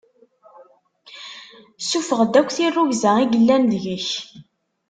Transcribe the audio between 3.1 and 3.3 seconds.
i